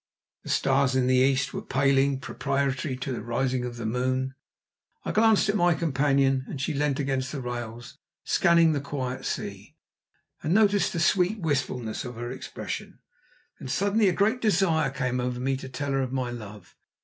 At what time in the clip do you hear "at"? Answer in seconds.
5.47-5.55